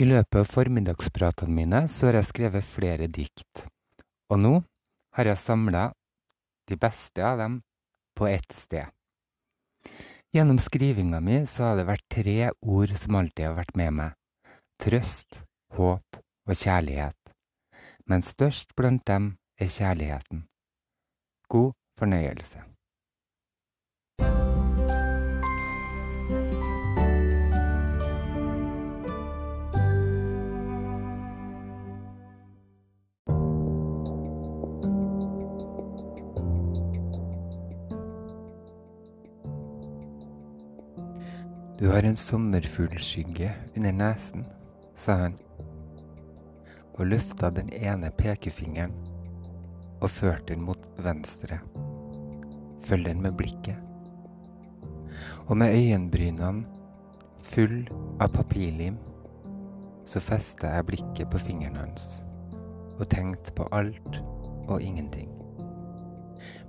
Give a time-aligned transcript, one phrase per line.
[0.00, 3.66] I løpet av formiddagspratene mine så har jeg skrevet flere dikt,
[4.32, 4.52] og nå
[5.18, 5.90] har jeg samla
[6.70, 7.58] de beste av dem
[8.16, 8.88] på ett sted.
[10.32, 14.16] Gjennom skrivinga mi så har det vært tre ord som alltid har vært med meg.
[14.80, 15.42] Trøst,
[15.76, 17.18] håp og kjærlighet.
[18.08, 20.46] Men størst blant dem er kjærligheten.
[21.52, 22.64] God fornøyelse.
[41.82, 44.44] Du har en sommerfuglskygge under nesen,
[44.94, 45.32] sa han,
[46.94, 48.94] og løfta den ene pekefingeren
[49.98, 51.58] og førte den mot venstre.
[52.86, 53.82] Følg den med blikket.
[55.48, 56.62] Og med øyenbrynene
[57.50, 57.76] full
[58.22, 59.02] av papirlim,
[60.06, 62.10] så festa jeg blikket på fingeren hans
[62.92, 64.22] og tenkte på alt
[64.68, 65.34] og ingenting.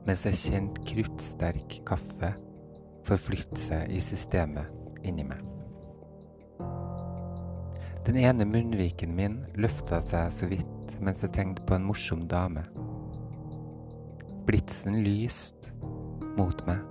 [0.09, 2.33] Mens jeg kjente kruttsterk kaffe
[3.05, 5.41] forflytte seg i systemet inni meg.
[8.03, 12.65] Den ene munnviken min løfta seg så vidt mens jeg tenkte på en morsom dame.
[14.43, 15.71] Blitsen lyste
[16.35, 16.81] mot meg,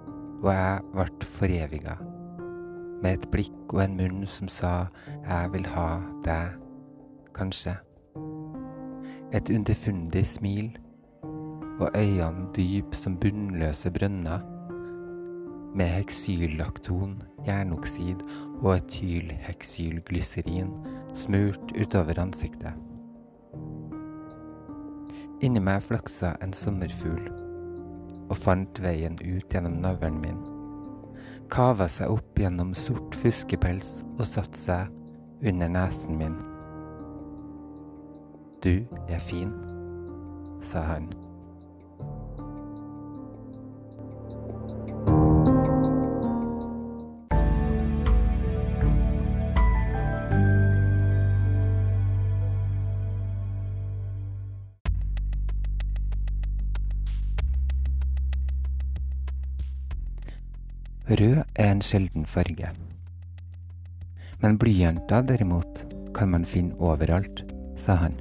[0.41, 1.99] og jeg ble foreviga.
[3.03, 4.89] Med et blikk og en munn som sa
[5.29, 6.57] 'jeg vil ha deg',
[7.35, 7.77] kanskje.
[9.33, 10.79] Et underfundig smil,
[11.81, 14.52] og øynene dyp som bunnløse brønner
[15.75, 18.20] med heksyllakton, jernoksid
[18.62, 20.73] og etylheksylglyserin
[21.14, 22.77] smurt utover ansiktet.
[25.42, 27.25] Inni meg flaksa en sommerfugl
[28.31, 30.39] og fant veien ut gjennom navlen min.
[31.53, 34.92] Kava seg opp gjennom sort fuskepels og satte seg
[35.42, 36.39] under nesen min.
[38.62, 39.51] Du er fin,
[40.62, 41.11] sa han.
[61.23, 62.69] Rød er en sjelden farge.
[64.41, 65.85] Men blyanter derimot
[66.15, 67.45] kan man finne overalt,
[67.77, 68.17] sa han.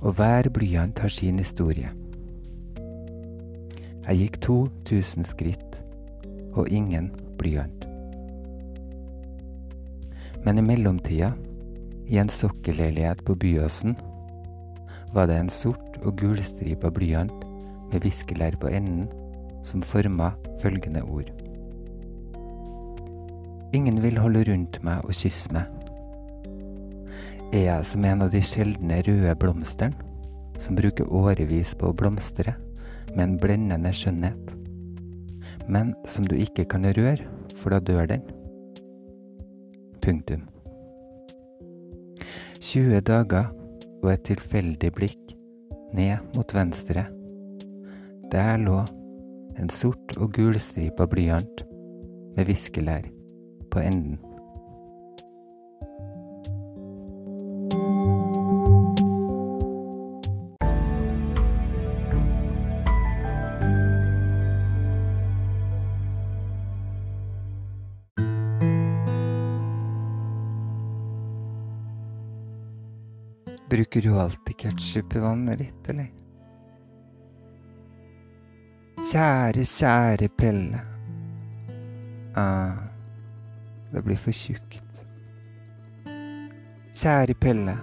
[0.00, 1.90] Og hver blyant har sin historie.
[4.06, 5.82] Jeg gikk 2000 skritt,
[6.52, 7.84] og ingen blyant.
[10.44, 11.32] Men i mellomtida,
[12.08, 13.98] i en sokkelleilighet på Byåsen,
[15.12, 17.44] var det en sort og gulstripa blyant
[17.92, 19.08] med viskelær på enden
[19.64, 20.32] som forma
[20.62, 21.33] følgende ord.
[23.74, 25.66] Ingen vil holde rundt meg og kysse meg.
[27.50, 30.12] Er jeg som en av de sjeldne røde blomstene,
[30.62, 32.54] som bruker årevis på å blomstre
[33.16, 34.52] med en blendende skjønnhet,
[35.66, 37.26] men som du ikke kan røre,
[37.58, 38.22] for da dør den?
[40.04, 40.46] Punktum.
[42.62, 43.50] 20 dager
[44.04, 45.34] og et tilfeldig blikk
[45.96, 47.08] ned mot venstre.
[48.30, 48.78] Der lå
[49.58, 51.66] en sort og gulstripa blyant
[52.38, 53.10] med viskelær
[53.74, 54.18] på enden.
[73.70, 76.10] Bruker du alltid ketsjup i vannet ditt, eller?
[79.02, 80.80] Kjære, kjære Pelle.
[82.38, 82.93] Ah,
[83.94, 85.04] det blir for tjukt.
[86.94, 87.74] Kjære Pelle.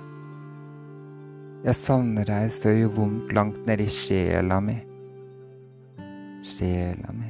[1.62, 4.76] Jeg savner deg så jo vondt langt nedi sjela mi.
[6.42, 7.30] Sjela mi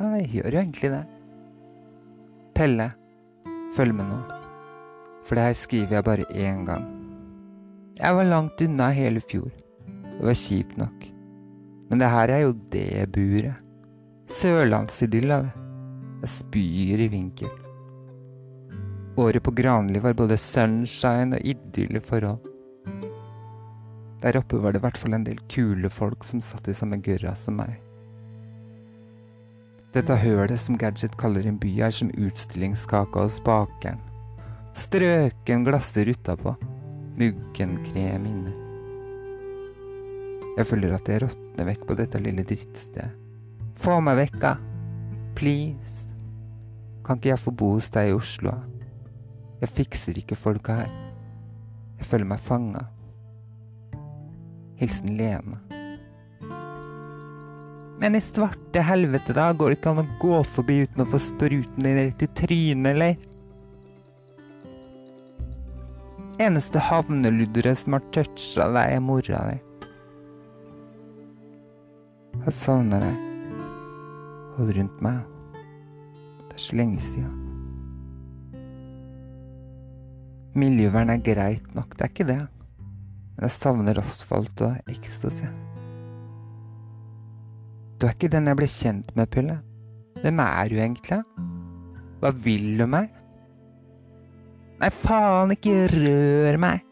[0.00, 1.02] Ja, jeg gjør jo egentlig det.
[2.56, 2.90] Pelle,
[3.76, 4.18] følg med nå.
[5.28, 6.86] For det her skriver jeg bare én gang.
[8.00, 9.50] Jeg var langt unna hele fjor.
[10.18, 11.08] Det var kjipt nok.
[11.90, 13.60] Men det her er jo det buret.
[14.30, 15.69] Sørlandsidyll av det.
[16.20, 17.52] Jeg spyr i vinkel.
[19.20, 22.44] Året på Granli var både sunshine og idyll i forhold.
[24.20, 26.98] Der oppe var det i hvert fall en del kule folk som satt i samme
[27.00, 27.78] gørra som meg.
[29.94, 33.98] Dette hølet som Gadget kaller en by, er som utstillingskaka hos bakeren.
[34.78, 36.52] Strøken glasser utapå,
[37.18, 38.52] muggenkrem inne.
[40.58, 43.10] Jeg føler at jeg råtner vekk på dette lille drittstedet.
[43.80, 44.54] Få meg vekk, da!
[45.38, 46.09] Please!
[47.10, 48.52] Kan ikke jeg få bo hos deg i Oslo?
[49.58, 50.90] Jeg fikser ikke folka her.
[51.98, 52.84] Jeg føler meg fanga.
[54.78, 55.58] Hilsen Lene.
[57.98, 61.18] Men i svarte helvete, da, går det ikke an å gå forbi uten å få
[61.24, 63.18] spruten din rett i trynet, eller?
[66.46, 69.58] Eneste havneludderet som har toucha deg, er mora di.
[72.46, 73.28] Jeg savner deg.
[74.54, 75.29] Hold rundt meg.
[76.60, 77.30] Så lenge siden.
[80.60, 82.40] Miljøvern er greit nok, det er ikke det.
[83.36, 85.48] Men jeg savner asfalt og ekstase.
[87.96, 89.56] Du er ikke den jeg ble kjent med, Pille.
[90.20, 91.22] Hvem er du egentlig?
[92.20, 93.08] Hva vil du meg?
[94.80, 96.86] Nei, faen, ikke rør meg!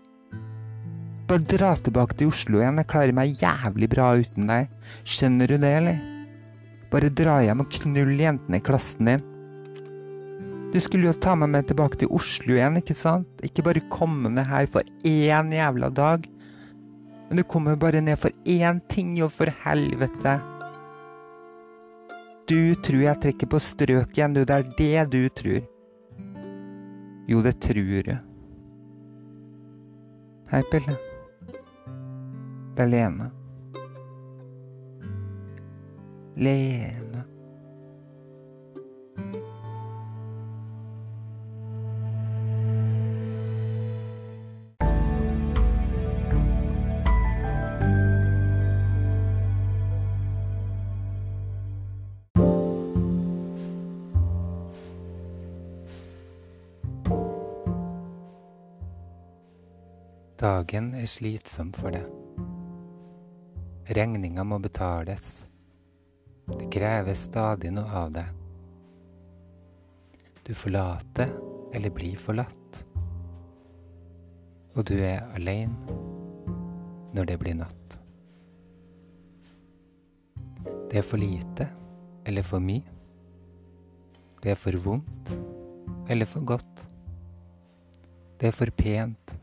[1.29, 4.71] Bare dra tilbake til Oslo igjen, jeg klarer meg jævlig bra uten deg.
[5.05, 5.99] Skjønner du det, eller?
[6.93, 9.27] Bare dra hjem og knull jentene i klassen din.
[10.69, 13.41] Du skulle jo ta meg med tilbake til Oslo igjen, ikke sant?
[13.47, 16.27] Ikke bare komme ned her for én jævla dag.
[17.29, 20.37] Men du kommer bare ned for én ting, jo, for helvete.
[22.49, 24.45] Du tror jeg trekker på strøk igjen, du.
[24.45, 25.65] Det er det du tror.
[27.29, 28.15] Jo, det tror du.
[30.53, 31.01] Hei, Pelle.
[32.77, 33.33] Det er Lene.
[36.37, 37.08] Lene.
[60.39, 62.05] Dagen er slitsom for deg.
[63.91, 65.49] Regninga må betales.
[66.47, 68.29] Det kreves stadig noe av deg.
[70.47, 71.33] Du forlater
[71.75, 72.79] eller blir forlatt.
[74.77, 75.97] Og du er aleine
[77.19, 77.99] når det blir natt.
[80.87, 81.67] Det er for lite
[82.31, 82.87] eller for mye.
[84.39, 85.35] Det er for vondt
[86.07, 86.87] eller for godt.
[88.39, 89.35] Det er for pent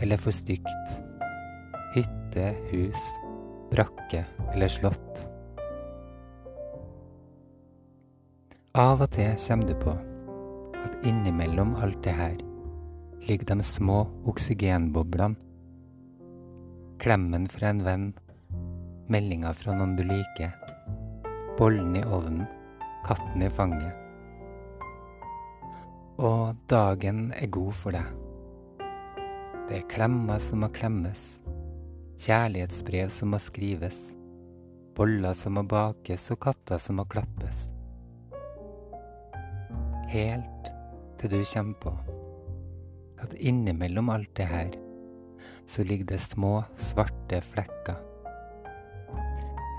[0.00, 0.92] eller for stygt.
[1.94, 3.00] Hytte, hus,
[3.72, 5.24] brakke eller slott.
[8.78, 9.94] Av og til kommer du på
[10.78, 12.36] at innimellom alt det her
[13.26, 15.36] ligger de små oksygenboblene.
[16.98, 18.06] Klemmen fra en venn,
[19.10, 20.54] meldinga fra noen du liker,
[21.58, 22.46] bollen i ovnen,
[23.06, 23.94] katten i fanget.
[26.18, 28.27] Og dagen er god for deg.
[29.68, 31.20] Det er klemmer som må klemmes,
[32.24, 33.96] kjærlighetsbrev som må skrives,
[34.96, 37.66] boller som må bakes og katter som må klappes.
[40.08, 40.70] Helt
[41.20, 41.92] til du kommer på
[43.20, 44.70] at innimellom alt det her,
[45.68, 48.00] så ligger det små, svarte flekker.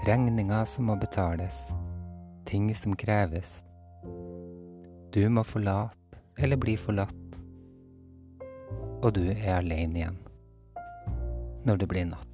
[0.06, 1.64] Regninger som må betales,
[2.46, 3.64] ting som kreves.
[5.10, 7.19] Du må forlate eller bli forlatt
[9.02, 10.18] og du er alene igjen
[11.68, 12.26] når det blir natt.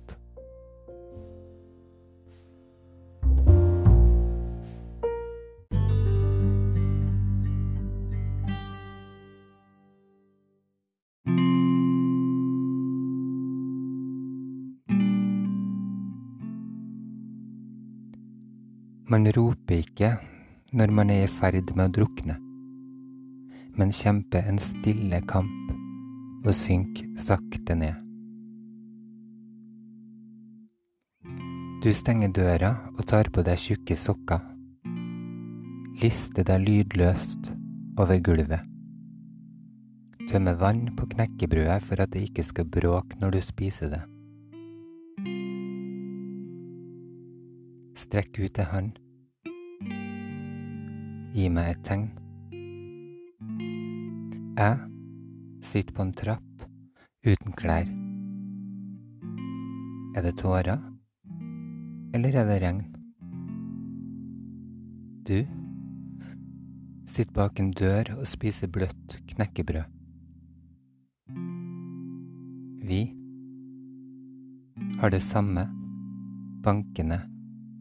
[19.05, 20.15] Man roper ikke
[20.75, 22.39] når man er i ferd med å drukne,
[23.77, 25.64] men kjemper en stille kamp
[26.45, 28.01] og synk sakte ned.
[31.81, 34.41] Du stenger døra og tar på deg tjukke sokker.
[36.01, 37.51] Lister deg lydløst
[38.01, 38.61] over gulvet.
[40.29, 44.01] Tømmer vann på knekkebrødet for at det ikke skal bråke når du spiser det.
[48.01, 48.91] Strekk ut ei hånd.
[51.35, 52.09] Gi meg et tegn.
[54.55, 54.94] Jeg
[55.65, 56.65] sitter på en trapp
[57.25, 57.89] uten klær.
[60.15, 60.79] Er det tårer,
[62.15, 62.83] eller er det regn?
[65.25, 65.41] Du
[67.09, 69.89] sitter bak en dør og spiser bløtt knekkebrød.
[72.85, 73.01] Vi
[75.01, 75.65] har det samme
[76.63, 77.19] bankende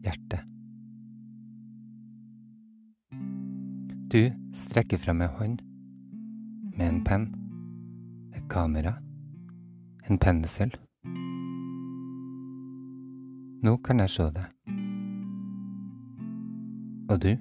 [0.03, 0.41] hjertet.
[4.09, 4.21] Du
[4.65, 5.61] strekker fram ei hånd
[6.75, 7.25] med en penn
[8.49, 8.93] kamera,
[10.09, 10.75] en pensel.
[13.63, 14.45] Nå kan jeg se det.
[17.09, 17.37] Og du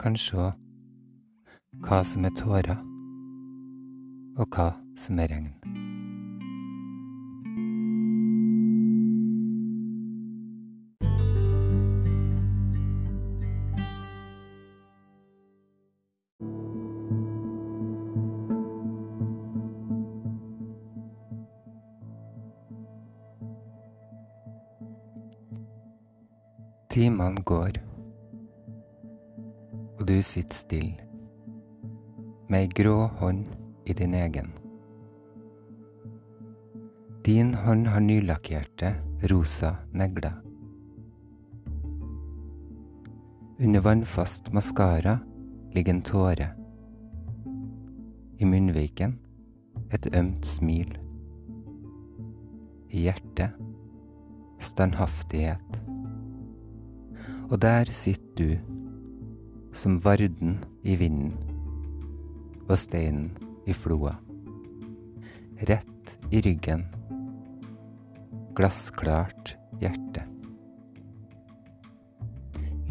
[0.00, 0.50] kan se
[1.84, 2.78] hva som er tårer
[4.38, 5.77] og hva som er regn.
[26.98, 27.76] Timene går,
[30.00, 31.04] og du sitter stille,
[32.50, 33.44] med ei grå hånd
[33.86, 34.48] i din egen.
[37.22, 38.90] Din hånd har nylakkerte,
[39.30, 40.40] rosa negler.
[43.62, 45.20] Under vannfast maskara
[45.76, 46.48] ligger en tåre.
[48.42, 49.20] I munnviken
[49.94, 50.98] et ømt smil.
[52.90, 53.54] I hjertet
[54.58, 55.87] standhaftighet.
[57.48, 58.56] Og der sitter du,
[59.72, 61.32] som varden i vinden
[62.68, 63.30] og steinen
[63.66, 64.18] i floa.
[65.68, 66.84] Rett i ryggen,
[68.58, 70.26] glassklart hjerte.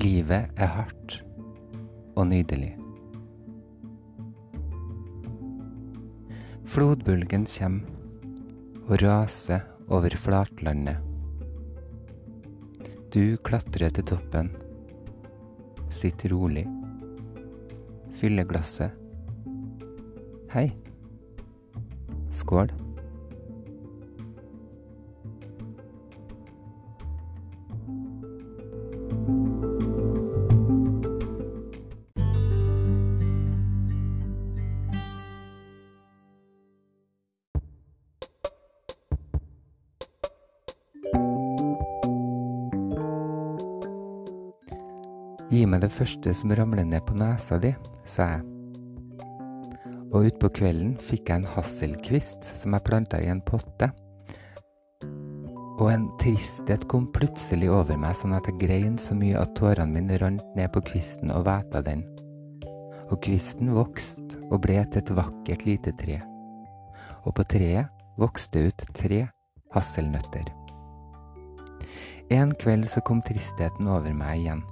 [0.01, 1.19] Livet er hardt
[2.15, 2.73] og nydelig.
[6.67, 7.93] Flodbølgen kommer
[8.87, 11.06] og raser over flatlandet.
[13.17, 14.51] Du klatrer til toppen,
[15.89, 16.67] sitter rolig,
[18.19, 18.93] fyller glasset.
[20.53, 20.67] Hei.
[22.37, 22.69] Skål.
[45.77, 47.69] Meg det første som ramler ned på nesa di,
[48.01, 48.45] sa jeg.
[50.09, 53.91] Og utpå kvelden fikk jeg en hasselkvist som jeg planta i en potte.
[55.77, 59.93] Og en tristhet kom plutselig over meg, sånn at jeg grein så mye at tårene
[59.93, 62.01] mine rant ned på kvisten og væta den.
[63.11, 66.17] Og kvisten vokste og ble til et vakkert lite tre.
[67.21, 69.27] Og på treet vokste ut tre
[69.77, 70.49] hasselnøtter.
[72.33, 74.65] En kveld så kom tristheten over meg igjen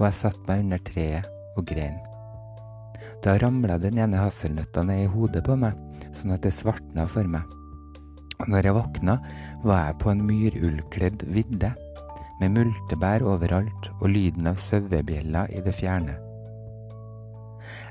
[0.00, 1.26] og jeg satte meg under treet
[1.60, 1.98] og grein.
[3.20, 5.76] Da ramla den ene hasselnøtta ned i hodet på meg,
[6.16, 7.44] sånn at det svartna for meg.
[8.40, 9.18] Og når jeg våkna,
[9.60, 11.74] var jeg på en myrullkledd vidde,
[12.40, 16.16] med multebær overalt og lyden av sauebjeller i det fjerne.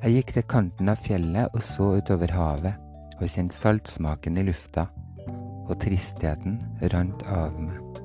[0.02, 2.86] Jeg gikk til kanten av fjellet og så utover havet,
[3.20, 4.88] og kjente saltsmaken i lufta,
[5.70, 6.58] og tristheten
[6.90, 8.02] rant av meg.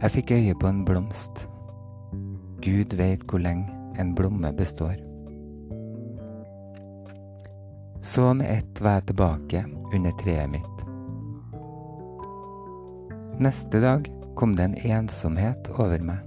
[0.00, 1.44] Jeg fikk øye på en blomst
[2.64, 3.68] Gud veit hvor lenge
[4.00, 4.96] en blomme består.
[8.04, 10.84] Så med ett var jeg tilbake under treet mitt.
[13.40, 16.24] Neste dag kom det en ensomhet over meg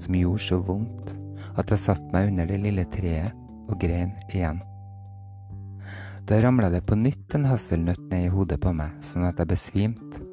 [0.00, 1.14] som gjorde så vondt
[1.56, 3.36] at jeg satte meg under det lille treet
[3.70, 4.60] og grein igjen.
[6.26, 9.54] Da ramla det på nytt en hasselnøtt ned i hodet på meg, sånn at jeg
[9.54, 10.26] besvimte.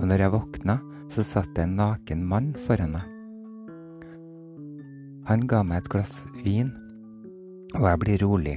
[0.00, 0.80] Og når jeg våkna,
[1.12, 3.19] så satt det en naken mann foran meg.
[5.28, 6.70] Han ga meg et glass vin,
[7.76, 8.56] og jeg blir rolig.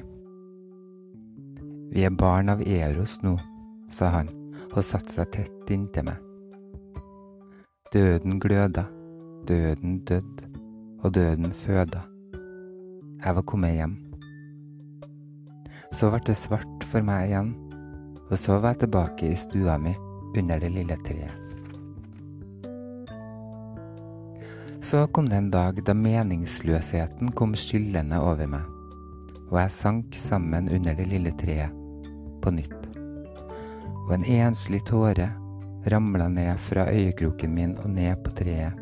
[1.93, 3.36] Vi er barn av Eros nå,
[3.93, 4.32] sa han
[4.74, 6.22] og satte seg tett inntil meg.
[7.93, 8.88] Døden gløda,
[9.46, 10.50] døden døde,
[11.03, 12.01] og døden føda.
[13.24, 13.93] Jeg var kommet hjem.
[15.93, 17.53] Så ble det svart for meg igjen,
[18.32, 19.93] og så var jeg tilbake i stua mi
[20.34, 21.42] under det lille treet.
[24.93, 28.65] Så kom det en dag da meningsløsheten kom skyllende over meg,
[29.50, 31.73] og jeg sank sammen under det lille treet
[32.43, 33.00] på nytt.
[34.03, 35.31] Og en enslig tåre
[35.89, 38.77] ramla ned fra øyekroken min og ned på treet.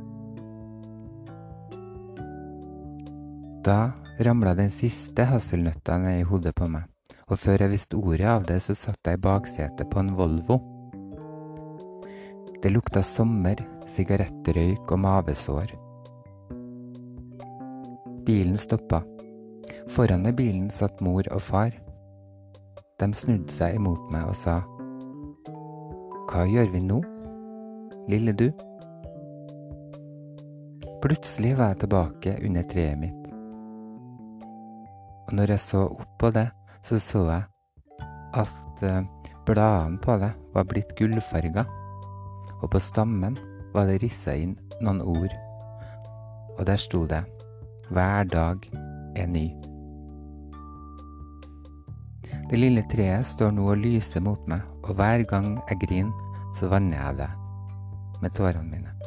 [3.63, 3.77] Da
[4.20, 6.89] ramla den siste hasselnøtta ned i hodet på meg,
[7.30, 10.60] og før jeg visste ordet av det, så satt jeg i baksetet på en Volvo.
[12.60, 15.72] Det lukta sommer, sigarettrøyk og mavesår.
[18.25, 19.01] Bilen stoppa.
[19.90, 21.72] Foran i bilen satt mor og far.
[23.01, 24.60] De snudde seg imot meg og sa,
[26.30, 27.00] Hva gjør vi nå,
[28.12, 28.51] lille du?
[31.01, 33.34] Plutselig var jeg tilbake under treet mitt.
[35.25, 36.46] Og når jeg så opp på det,
[36.86, 37.44] så så jeg
[38.38, 39.01] at uh,
[39.50, 41.66] bladene på det var blitt gullfarga,
[42.62, 43.38] og på stammen
[43.74, 45.34] var det rissa inn noen ord,
[46.60, 47.25] og der sto det
[47.91, 48.57] hver dag
[49.15, 49.50] er ny.
[52.50, 56.71] Det lille treet står nå og lyser mot meg, og hver gang jeg griner, så
[56.71, 57.29] vanner jeg det
[58.21, 59.00] med tårene mine.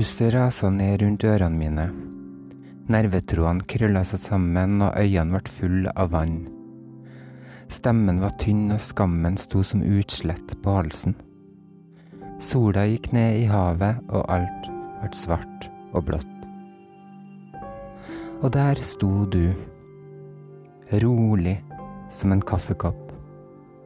[0.00, 1.82] Huset rasa ned rundt ørene mine.
[2.88, 6.38] Nervetrådene krølla seg sammen, og øynene ble fulle av vann.
[7.68, 11.12] Stemmen var tynn, og skammen sto som utslett på halsen.
[12.40, 14.70] Sola gikk ned i havet, og alt
[15.02, 16.48] ble svart og blått.
[18.40, 19.52] Og der sto du,
[21.04, 21.58] rolig
[22.08, 23.12] som en kaffekopp.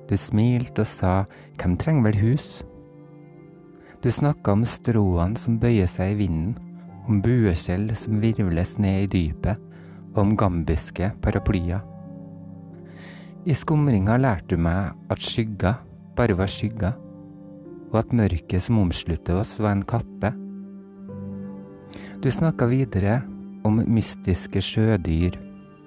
[0.06, 1.16] Du smilte og sa
[1.58, 2.62] hvem trenger vel hus?
[4.04, 6.50] Du snakka om stråene som bøyer seg i vinden,
[7.08, 9.56] om bueskjell som virvles ned i dypet,
[10.12, 11.80] og om gambiske paraplyer.
[13.48, 15.78] I skumringa lærte du meg at skygger
[16.18, 16.92] bare var skygger,
[17.94, 20.34] og at mørket som omslutter oss, var en kappe.
[22.20, 23.22] Du snakka videre
[23.64, 25.40] om mystiske sjødyr,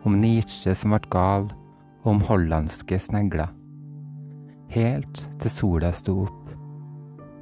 [0.10, 1.48] om Nietzsche som ble gal,
[2.02, 3.54] og om hollandske snegler.
[4.74, 6.37] Helt til sola sto opp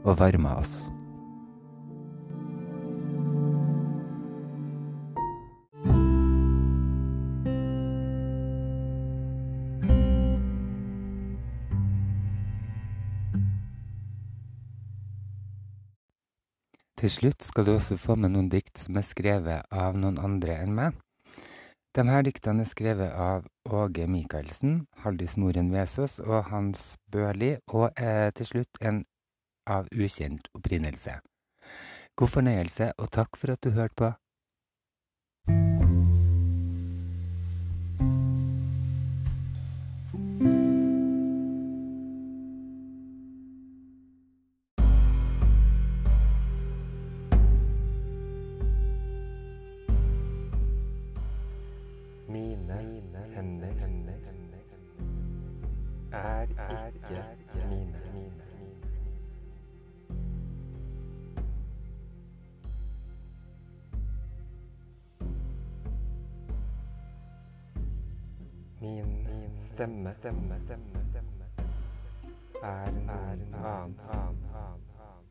[0.06, 0.86] og varma oss.
[17.06, 20.56] Til slutt skal du også få med noen dikt som er skrevet av noen andre
[20.64, 20.96] enn meg.
[21.94, 27.94] De her diktene er skrevet av Åge Michaelsen, Haldis Moren Vesaas og Hans Børli, og
[27.94, 29.04] er til slutt en
[29.68, 31.20] av ukjent opprinnelse.
[32.16, 34.12] God fornøyelse, og takk for at du hørte på.
[69.86, 71.46] Stemme, stemme, stemme, stemme
[72.64, 75.26] er en annen, annen, annen, annen.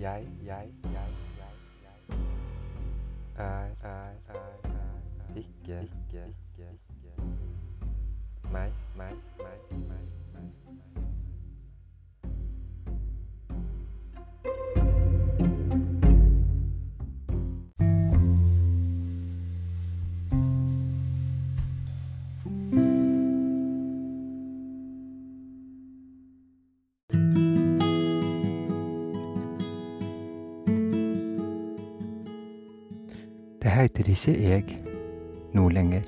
[0.00, 2.16] Jeg, jeg, jeg, jeg, jeg
[3.36, 7.14] er, er, er, er, ikke, ikke, ikke, ikke
[8.52, 10.93] meg, meg, meg, meg, meg, meg.
[33.84, 34.78] Heiter ikke jeg
[35.52, 36.06] nå lenger.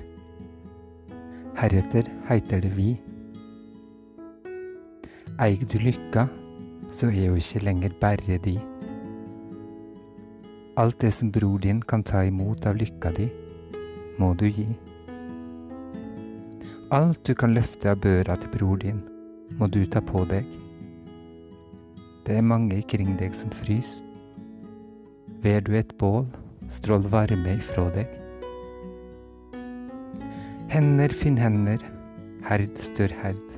[1.59, 2.95] Heretter heiter det vi.
[5.45, 6.23] Eig du lykka,
[6.97, 8.55] så er jo ikke lenger bare di.
[10.77, 13.27] Alt det som bror din kan ta imot av lykka di,
[14.17, 14.65] må du gi.
[16.89, 19.03] Alt du kan løfte av børa til bror din,
[19.59, 20.49] må du ta på deg.
[22.25, 23.99] Det er mange kring deg som frys.
[25.45, 26.25] Ver du et bål,
[26.73, 28.11] strål varme ifra deg.
[30.71, 31.83] Hender finn hender,
[32.47, 33.53] herd stør herd.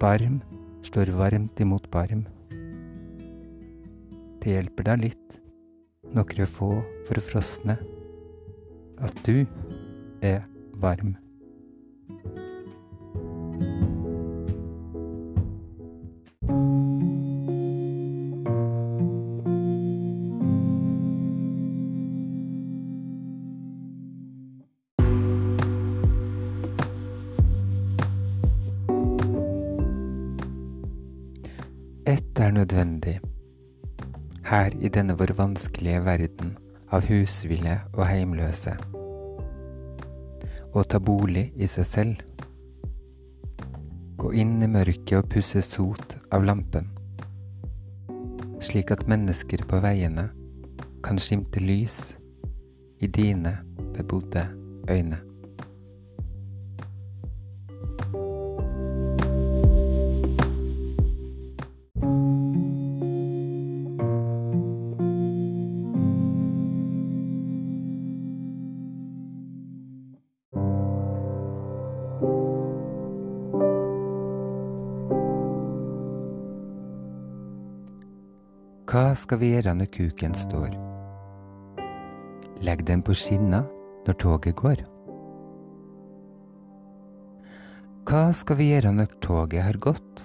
[0.00, 0.40] Barm
[0.86, 2.26] står varmt imot barm.
[4.40, 5.40] Det hjelper deg litt,
[6.16, 6.70] nokre få
[7.08, 7.76] forfrosne,
[9.00, 9.42] at du
[10.24, 10.46] er
[10.80, 11.16] varm.
[34.94, 36.56] Denne vår vanskelige verden
[36.90, 38.74] av husville og heimløse.
[40.70, 42.20] Å ta bolig i seg selv.
[44.20, 46.90] Gå inn i mørket og pusse sot av lampen.
[48.60, 50.28] Slik at mennesker på veiene
[51.06, 52.02] kan skimte lys
[53.00, 53.56] i dine
[53.94, 54.44] bebodde
[54.90, 55.29] øyne.
[79.30, 80.72] Skal vi gjøre når kuken står?
[82.66, 83.60] Legg den på skinna
[84.02, 84.80] når toget går.
[88.10, 90.24] Hva skal vi gjøre når toget har gått?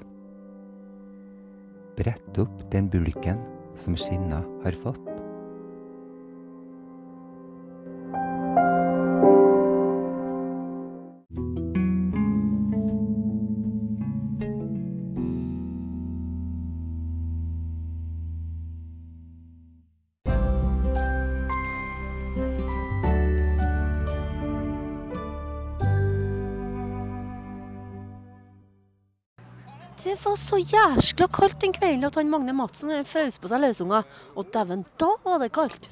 [1.99, 3.45] Brett opp den bulken
[3.77, 5.14] som skinna har fått.
[30.45, 34.05] Så jæskla kaldt den kvelden at han Magne Madsen frøs på seg løsunger.
[34.37, 35.89] Og dæven, da var det kaldt!